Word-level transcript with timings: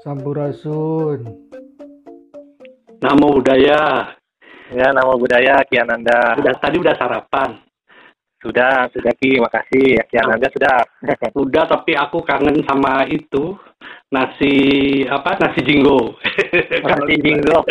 Sampurasun. 0.00 1.28
Namo 3.04 3.36
budaya. 3.36 4.08
Ya, 4.72 4.88
nama 4.96 5.12
budaya 5.12 5.60
Kiananda. 5.68 6.40
Udah 6.40 6.54
tadi 6.56 6.80
udah 6.80 6.96
sarapan. 6.96 7.60
Sudah, 8.40 8.88
sudah 8.96 9.12
Ki, 9.20 9.36
makasih. 9.36 10.00
Kiananda 10.08 10.48
sudah. 10.48 10.80
Udah 11.44 11.64
tapi 11.68 11.92
aku 11.92 12.24
kangen 12.24 12.64
sama 12.64 13.04
itu 13.12 13.52
nasi 14.08 14.54
apa 15.04 15.36
nasi 15.36 15.60
jinggo. 15.68 16.16
Nasi 16.88 17.14
jinggo. 17.20 17.60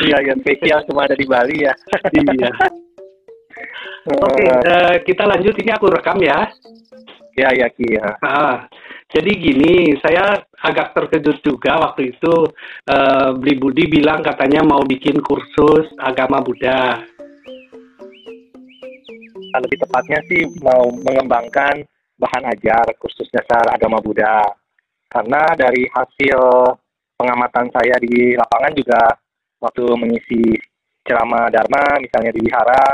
Iya, 0.00 0.16
yang 0.32 0.40
spesial 0.40 0.80
cuma 0.88 1.04
ada 1.04 1.12
di 1.12 1.28
Bali 1.28 1.60
ya. 1.60 1.74
iya. 2.16 2.50
Oke, 4.08 4.48
eh, 4.48 4.94
kita 5.04 5.28
lanjut 5.28 5.52
ini 5.60 5.70
aku 5.76 5.92
rekam 5.92 6.16
ya. 6.24 6.48
Ya, 7.36 7.52
ya 7.52 7.68
Ki. 7.68 7.84
Ya. 8.00 8.16
Ah, 8.24 8.64
jadi 9.10 9.32
gini, 9.34 9.98
saya 9.98 10.38
agak 10.62 10.94
terkejut 10.94 11.42
juga 11.42 11.82
waktu 11.82 12.14
itu 12.14 12.34
Beli 13.42 13.58
Budi 13.58 13.90
bilang 13.90 14.22
katanya 14.22 14.62
mau 14.62 14.86
bikin 14.86 15.18
kursus 15.18 15.90
agama 15.98 16.38
Buddha. 16.38 17.02
Lebih 19.50 19.82
tepatnya 19.82 20.20
sih 20.30 20.46
mau 20.62 20.94
mengembangkan 20.94 21.82
bahan 22.22 22.44
ajar 22.54 22.86
kursus 23.02 23.26
dasar 23.34 23.66
agama 23.74 23.98
Buddha. 23.98 24.46
Karena 25.10 25.42
dari 25.58 25.90
hasil 25.90 26.38
pengamatan 27.18 27.66
saya 27.74 27.98
di 27.98 28.38
lapangan 28.38 28.72
juga 28.78 29.02
waktu 29.58 29.84
mengisi 29.98 30.54
ceramah 31.02 31.50
Dharma, 31.50 31.98
misalnya 31.98 32.30
di 32.30 32.46
Wihara, 32.46 32.86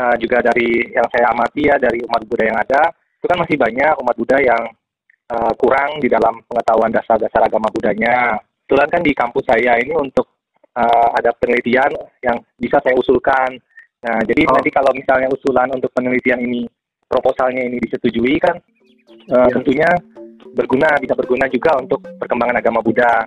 eh, 0.00 0.16
juga 0.16 0.40
dari 0.40 0.80
yang 0.96 1.04
saya 1.12 1.28
amati 1.36 1.68
ya 1.68 1.76
dari 1.76 2.00
umat 2.08 2.24
Buddha 2.24 2.44
yang 2.48 2.56
ada, 2.56 2.88
itu 3.20 3.26
kan 3.28 3.36
masih 3.44 3.60
banyak 3.60 3.92
umat 4.00 4.16
Buddha 4.16 4.40
yang 4.40 4.64
eh, 5.26 5.52
kurang 5.58 5.98
di 5.98 6.08
dalam 6.08 6.38
pengetahuan 6.46 6.94
dasar-dasar 6.94 7.46
agama 7.46 7.66
Buddhanya. 7.74 8.38
Kebetulan 8.66 8.88
kan 8.90 9.02
di 9.02 9.12
kampus 9.14 9.44
saya 9.46 9.78
ini 9.82 9.94
untuk 9.94 10.26
eh, 10.76 11.08
ada 11.16 11.32
penelitian 11.40 11.88
yang 12.20 12.36
bisa 12.60 12.76
saya 12.84 12.92
usulkan. 13.00 13.56
Nah, 14.04 14.20
jadi 14.28 14.44
Oh. 14.44 14.60
nanti 14.60 14.68
kalau 14.68 14.92
misalnya 14.92 15.32
usulan 15.32 15.72
untuk 15.72 15.88
penelitian 15.96 16.36
ini 16.44 16.68
proposalnya 17.08 17.64
ini 17.64 17.80
disetujui 17.80 18.36
kan, 18.36 18.60
eh, 19.08 19.32
Iya. 19.32 19.56
tentunya 19.56 19.88
berguna 20.52 20.92
bisa 21.00 21.16
berguna 21.16 21.48
juga 21.48 21.80
untuk 21.80 22.04
perkembangan 22.20 22.60
agama 22.60 22.84
Buddha. 22.84 23.24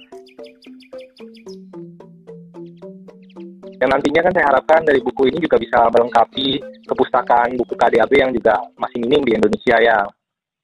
Dan 3.79 3.87
nantinya 3.95 4.21
kan 4.27 4.33
saya 4.35 4.45
harapkan 4.51 4.81
dari 4.83 4.99
buku 4.99 5.31
ini 5.31 5.39
juga 5.39 5.55
bisa 5.55 5.87
melengkapi 5.87 6.59
kepustakaan 6.83 7.55
buku 7.55 7.73
KDAB 7.79 8.11
yang 8.19 8.31
juga 8.35 8.59
masih 8.75 8.99
minim 9.07 9.23
di 9.23 9.33
Indonesia 9.39 9.79
ya. 9.79 10.03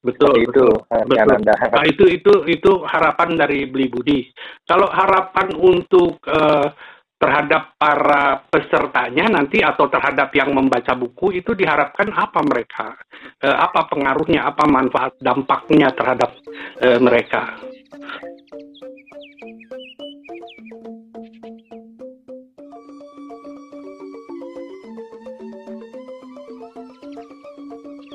Betul, 0.06 0.38
Seperti 0.38 0.46
itu, 0.54 0.66
eh, 0.70 1.04
betul. 1.10 1.18
Kiananda. 1.18 1.56
Nah, 1.74 1.86
itu 1.90 2.06
itu 2.06 2.34
itu 2.46 2.72
harapan 2.86 3.30
dari 3.34 3.66
Beli 3.66 3.88
Budi. 3.90 4.20
Kalau 4.70 4.86
harapan 4.86 5.48
untuk 5.58 6.22
eh, 6.30 6.68
terhadap 7.18 7.74
para 7.82 8.46
pesertanya 8.46 9.26
nanti 9.34 9.66
atau 9.66 9.90
terhadap 9.90 10.30
yang 10.38 10.54
membaca 10.54 10.94
buku 10.94 11.42
itu 11.42 11.58
diharapkan 11.58 12.14
apa 12.14 12.40
mereka? 12.46 12.94
Eh, 13.42 13.50
apa 13.50 13.90
pengaruhnya? 13.90 14.46
Apa 14.46 14.70
manfaat 14.70 15.18
dampaknya 15.18 15.90
terhadap 15.98 16.38
eh, 16.86 17.02
mereka? 17.02 17.58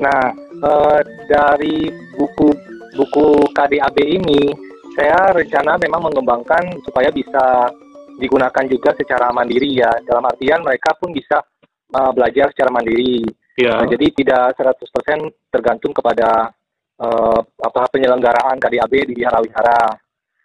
Nah, 0.00 0.32
eh, 0.60 1.00
dari 1.28 1.88
buku 2.16 2.48
buku 2.94 3.26
KDAB 3.54 3.98
ini, 4.02 4.52
saya 4.92 5.32
rencana 5.32 5.78
memang 5.80 6.10
mengembangkan 6.10 6.84
supaya 6.84 7.08
bisa 7.14 7.70
digunakan 8.20 8.64
juga 8.68 8.92
secara 8.98 9.32
mandiri 9.32 9.80
ya. 9.80 9.90
Dalam 10.04 10.26
artian 10.28 10.60
mereka 10.60 10.92
pun 11.00 11.10
bisa 11.14 11.40
eh, 11.96 12.10
belajar 12.12 12.52
secara 12.52 12.70
mandiri. 12.72 13.24
Ya, 13.58 13.76
Nah, 13.76 13.84
jadi 13.84 14.08
tidak 14.16 14.56
100% 14.56 15.52
tergantung 15.52 15.92
kepada 15.92 16.48
eh, 17.00 17.40
apa 17.40 17.82
penyelenggaraan 17.92 18.56
KDAB 18.60 18.94
di 19.10 19.14
wihara-wihara. 19.20 19.96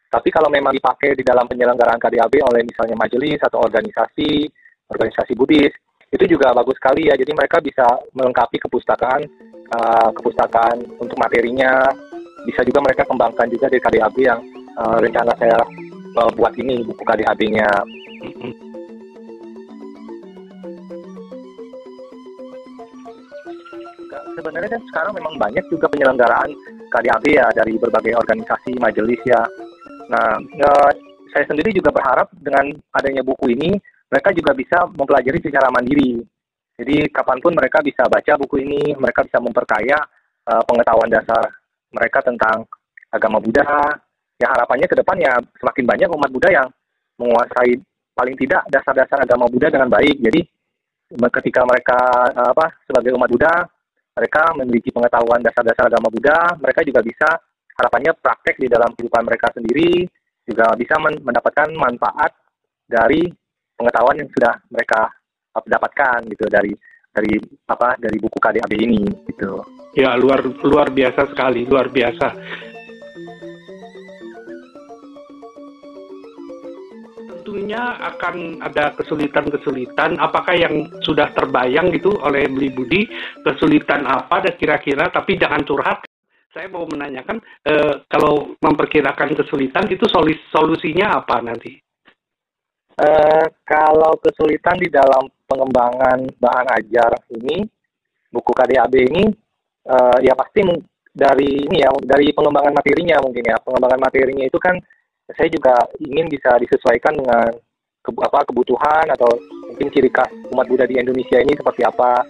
Tapi 0.06 0.30
kalau 0.32 0.48
memang 0.48 0.72
dipakai 0.72 1.12
di 1.12 1.24
dalam 1.28 1.44
penyelenggaraan 1.44 2.00
KDAB 2.00 2.40
oleh 2.40 2.64
misalnya 2.64 2.96
majelis 2.96 3.36
atau 3.44 3.60
organisasi, 3.60 4.48
organisasi 4.88 5.36
Buddhis, 5.36 5.76
itu 6.08 6.24
juga 6.30 6.56
bagus 6.56 6.80
sekali 6.80 7.12
ya. 7.12 7.20
Jadi 7.20 7.36
mereka 7.36 7.60
bisa 7.60 7.84
melengkapi 8.16 8.64
kepustakaan 8.64 9.28
eh, 9.72 10.10
kepustakaan 10.14 10.78
untuk 11.02 11.18
materinya. 11.18 11.90
Bisa 12.46 12.62
juga 12.62 12.86
mereka 12.86 13.04
kembangkan 13.10 13.50
juga 13.50 13.66
di 13.70 13.82
KDAB 13.82 14.18
yang 14.22 14.40
eh, 14.78 14.98
rencana 15.02 15.34
saya 15.38 15.58
eh, 16.14 16.30
buat 16.38 16.54
ini 16.58 16.86
buku 16.86 17.04
KDAB-nya. 17.04 17.72
sebenarnya 24.36 24.78
kan 24.78 24.84
sekarang 24.94 25.14
memang 25.18 25.36
banyak 25.42 25.66
juga 25.74 25.90
penyelenggaraan 25.90 26.52
KDAB 26.94 27.26
ya 27.34 27.48
dari 27.56 27.80
berbagai 27.82 28.14
organisasi 28.20 28.78
majelis 28.78 29.18
ya. 29.26 29.42
Nah, 30.12 30.38
eh, 30.38 30.92
saya 31.34 31.46
sendiri 31.50 31.76
juga 31.76 31.92
berharap 31.92 32.30
dengan 32.40 32.72
adanya 32.96 33.26
buku 33.26 33.52
ini 33.52 33.76
mereka 34.08 34.32
juga 34.32 34.54
bisa 34.54 34.86
mempelajari 34.96 35.42
secara 35.42 35.68
mandiri. 35.74 36.24
Jadi 36.76 37.08
kapan 37.08 37.40
pun 37.40 37.54
mereka 37.56 37.80
bisa 37.80 38.04
baca 38.06 38.34
buku 38.36 38.56
ini, 38.64 38.82
mereka 39.00 39.24
bisa 39.24 39.40
memperkaya 39.40 39.98
eh, 40.48 40.64
pengetahuan 40.68 41.12
dasar 41.12 41.44
mereka 41.92 42.20
tentang 42.24 42.68
agama 43.12 43.40
Buddha. 43.40 43.96
Ya 44.36 44.52
harapannya 44.52 44.88
ke 44.92 45.00
depan 45.00 45.16
ya 45.16 45.40
semakin 45.64 45.86
banyak 45.88 46.10
umat 46.12 46.30
Buddha 46.32 46.50
yang 46.52 46.68
menguasai 47.16 47.80
paling 48.12 48.36
tidak 48.36 48.68
dasar-dasar 48.68 49.24
agama 49.24 49.48
Buddha 49.48 49.72
dengan 49.72 49.88
baik. 49.88 50.20
Jadi 50.20 50.42
ketika 51.40 51.62
mereka 51.64 52.00
eh, 52.36 52.50
apa 52.52 52.68
sebagai 52.84 53.16
umat 53.16 53.30
Buddha 53.32 53.54
mereka 54.16 54.44
memiliki 54.56 54.90
pengetahuan 54.96 55.44
dasar-dasar 55.44 55.92
agama 55.92 56.08
Buddha, 56.08 56.56
mereka 56.60 56.82
juga 56.88 57.04
bisa 57.04 57.30
harapannya 57.76 58.16
praktek 58.16 58.56
di 58.56 58.68
dalam 58.72 58.96
kehidupan 58.96 59.28
mereka 59.28 59.52
sendiri, 59.52 60.08
juga 60.48 60.72
bisa 60.80 60.96
men- 61.04 61.20
mendapatkan 61.20 61.68
manfaat 61.76 62.32
dari 62.88 63.28
pengetahuan 63.76 64.16
yang 64.16 64.30
sudah 64.32 64.54
mereka 64.72 65.02
uh, 65.04 65.25
dapatkan 65.64 66.28
gitu 66.28 66.46
dari 66.52 66.76
dari 67.16 67.40
apa 67.72 67.96
dari 67.96 68.20
buku 68.20 68.36
KDAB 68.36 68.74
ini 68.76 69.08
gitu. 69.32 69.64
ya 69.96 70.20
luar 70.20 70.44
luar 70.44 70.92
biasa 70.92 71.32
sekali, 71.32 71.64
luar 71.64 71.88
biasa. 71.88 72.28
Tentunya 77.32 77.96
akan 78.04 78.60
ada 78.60 78.92
kesulitan-kesulitan. 79.00 80.20
Apakah 80.20 80.60
yang 80.60 80.92
sudah 81.08 81.32
terbayang 81.32 81.88
gitu 81.96 82.12
oleh 82.20 82.52
Beli 82.52 82.76
Budi 82.76 83.08
kesulitan 83.48 84.04
apa 84.04 84.44
dan 84.44 84.60
kira-kira? 84.60 85.08
Tapi 85.08 85.40
jangan 85.40 85.64
curhat. 85.64 86.04
Saya 86.52 86.68
mau 86.68 86.84
menanyakan 86.84 87.40
eh, 87.64 88.04
kalau 88.12 88.60
memperkirakan 88.60 89.40
kesulitan 89.40 89.88
itu 89.88 90.04
solusinya 90.52 91.24
apa 91.24 91.40
nanti? 91.40 91.85
Eh, 92.96 93.46
kalau 93.68 94.16
kesulitan 94.24 94.80
di 94.80 94.88
dalam 94.88 95.28
pengembangan 95.52 96.32
bahan 96.40 96.68
ajar 96.80 97.12
ini, 97.36 97.68
buku 98.32 98.52
KDAB 98.56 98.96
ini, 99.12 99.24
eh, 99.84 100.18
ya 100.24 100.32
pasti 100.32 100.64
dari 101.12 101.68
ini 101.68 101.84
ya, 101.84 101.92
dari 102.08 102.32
pengembangan 102.32 102.72
materinya 102.72 103.20
mungkin 103.20 103.44
ya. 103.44 103.60
Pengembangan 103.60 104.00
materinya 104.00 104.48
itu 104.48 104.56
kan 104.64 104.80
saya 105.28 105.52
juga 105.52 105.76
ingin 106.00 106.32
bisa 106.32 106.56
disesuaikan 106.56 107.20
dengan 107.20 107.52
ke- 108.00 108.24
apa 108.24 108.48
kebutuhan 108.48 109.12
atau 109.12 109.28
mungkin 109.68 109.92
ciri 109.92 110.08
khas 110.08 110.32
umat 110.56 110.64
Buddha 110.72 110.88
di 110.88 110.96
Indonesia 110.96 111.44
ini 111.44 111.52
seperti 111.52 111.84
apa. 111.84 112.24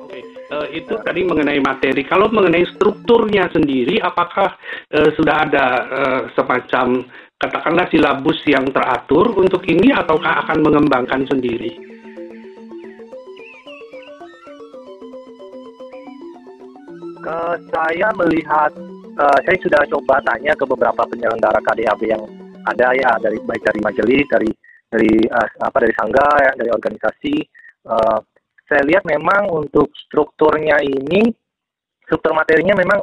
Oke, 0.00 0.20
eh, 0.24 0.66
itu 0.80 0.96
tadi 1.04 1.20
mengenai 1.28 1.60
materi. 1.60 2.08
Kalau 2.08 2.32
mengenai 2.32 2.64
strukturnya 2.72 3.52
sendiri, 3.52 4.00
apakah 4.00 4.56
eh, 4.96 5.12
sudah 5.12 5.44
ada 5.44 5.66
eh, 5.92 6.20
semacam 6.32 7.04
katakanlah 7.36 7.84
silabus 7.92 8.40
yang 8.48 8.64
teratur 8.72 9.36
untuk 9.36 9.60
ini, 9.68 9.92
ataukah 9.92 10.46
akan 10.46 10.58
mengembangkan 10.64 11.28
sendiri? 11.28 11.72
Eh, 17.26 17.56
saya 17.74 18.08
melihat, 18.16 18.70
eh, 19.18 19.38
saya 19.44 19.58
sudah 19.60 19.82
coba 19.90 20.22
tanya 20.24 20.54
ke 20.54 20.64
beberapa 20.64 21.02
penyelenggara 21.10 21.58
KDAB 21.60 22.00
yang 22.06 22.22
ada 22.66 22.88
ya 22.94 23.10
dari 23.22 23.38
baik 23.42 23.62
dari 23.62 23.80
majelis, 23.82 24.24
dari 24.30 24.50
dari 24.86 25.12
eh, 25.26 25.48
apa 25.60 25.76
dari 25.82 25.94
sangga, 25.98 26.28
ya, 26.40 26.52
dari 26.56 26.70
organisasi. 26.72 27.36
Eh, 27.86 28.18
saya 28.66 28.82
lihat 28.86 29.04
memang 29.06 29.50
untuk 29.52 29.92
strukturnya 30.06 30.80
ini, 30.82 31.28
struktur 32.06 32.32
materinya 32.32 32.78
memang 32.78 32.98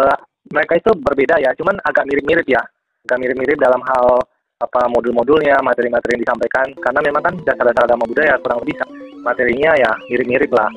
eh, 0.00 0.18
mereka 0.50 0.80
itu 0.80 0.90
berbeda 0.98 1.38
ya, 1.38 1.54
cuman 1.54 1.78
agak 1.84 2.08
mirip-mirip 2.08 2.48
ya, 2.48 2.60
agak 3.02 3.18
mirip-mirip 3.18 3.58
dalam 3.58 3.82
hal 3.82 4.22
apa 4.62 4.86
modul-modulnya, 4.94 5.58
materi-materi 5.58 6.14
yang 6.14 6.22
disampaikan, 6.22 6.66
karena 6.78 7.00
memang 7.02 7.22
kan 7.26 7.34
dasar-dasar 7.42 7.82
agama 7.90 8.06
budaya 8.06 8.38
kurang 8.38 8.62
lebih 8.62 8.78
materinya 9.26 9.70
ya 9.74 9.90
mirip-mirip 10.06 10.50
lah. 10.54 10.70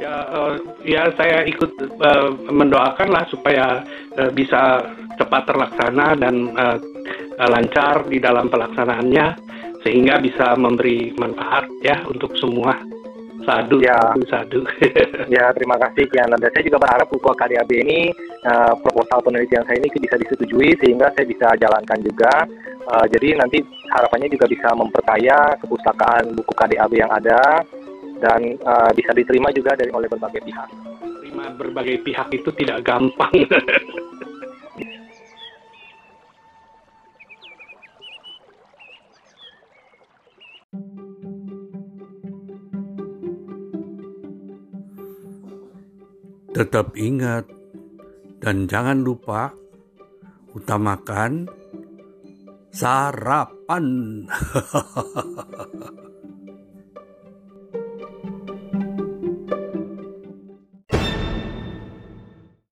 Ya, 0.00 0.14
uh, 0.34 0.54
ya 0.82 1.02
saya 1.14 1.46
ikut 1.46 1.78
uh, 2.02 2.30
mendoakanlah 2.50 3.30
supaya 3.30 3.86
uh, 4.18 4.30
bisa 4.34 4.82
cepat 5.14 5.46
terlaksana 5.46 6.18
dan 6.18 6.50
uh, 6.58 6.76
lancar 7.38 8.02
di 8.10 8.18
dalam 8.18 8.50
pelaksanaannya 8.50 9.26
sehingga 9.86 10.18
bisa 10.18 10.58
memberi 10.58 11.14
manfaat 11.14 11.70
ya 11.86 12.02
untuk 12.10 12.34
semua. 12.34 12.74
Sadu, 13.44 13.80
ya. 13.80 13.96
sadu, 13.96 14.24
sadu. 14.28 14.60
ya, 15.36 15.48
terima 15.56 15.76
kasih 15.80 16.04
Kian. 16.12 16.28
Dan 16.32 16.50
saya 16.52 16.64
juga 16.64 16.78
berharap 16.80 17.06
buku 17.08 17.30
KDAB 17.32 17.70
ini 17.82 18.12
uh, 18.44 18.74
proposal 18.84 19.24
penelitian 19.24 19.64
saya 19.64 19.80
ini 19.80 19.88
bisa 19.92 20.16
disetujui 20.20 20.76
sehingga 20.80 21.12
saya 21.16 21.26
bisa 21.26 21.48
jalankan 21.56 21.98
juga. 22.04 22.32
Uh, 22.90 23.06
jadi 23.08 23.38
nanti 23.40 23.62
harapannya 23.92 24.28
juga 24.28 24.46
bisa 24.48 24.68
memperkaya 24.76 25.56
kepustakaan 25.60 26.36
buku 26.36 26.52
KDAB 26.52 26.92
yang 26.96 27.10
ada 27.12 27.64
dan 28.20 28.40
uh, 28.64 28.90
bisa 28.92 29.10
diterima 29.16 29.48
juga 29.56 29.72
dari 29.76 29.88
oleh 29.92 30.08
berbagai 30.08 30.44
pihak. 30.44 30.68
Terima 31.24 31.44
berbagai 31.56 31.96
pihak 32.04 32.28
itu 32.36 32.50
tidak 32.56 32.84
gampang. 32.84 33.34
Tetap 46.60 46.92
ingat 46.92 47.48
dan 48.44 48.68
jangan 48.68 49.00
lupa 49.00 49.48
utamakan 50.52 51.48
sarapan. 52.68 54.28